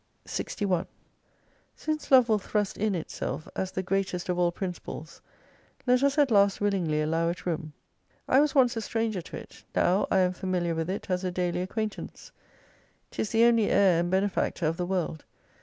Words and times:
61 0.25 0.87
Since 1.75 2.09
Love 2.09 2.27
will 2.27 2.39
thrust 2.39 2.75
in 2.75 2.95
itself 2.95 3.47
as 3.55 3.71
the 3.71 3.83
greatest 3.83 4.29
of 4.29 4.39
all 4.39 4.51
principles, 4.51 5.21
let 5.85 6.01
us 6.01 6.17
at 6.17 6.31
last 6.31 6.59
willingly 6.59 7.03
allow 7.03 7.29
it 7.29 7.45
room. 7.45 7.73
I 8.27 8.39
was 8.39 8.55
once 8.55 8.75
a 8.75 8.81
stranger 8.81 9.21
to 9.21 9.37
it, 9.37 9.63
now 9.75 10.07
I 10.09 10.17
am 10.21 10.33
familiar 10.33 10.73
with 10.73 10.89
it 10.89 11.11
as 11.11 11.23
a 11.23 11.29
daily 11.29 11.61
acquaintance. 11.61 12.31
'Tis 13.11 13.29
the 13.29 13.43
only 13.43 13.69
heir 13.69 13.99
and 13.99 14.09
benefactor 14.09 14.65
of 14.65 14.77
the 14.77 14.87
world. 14.87 15.23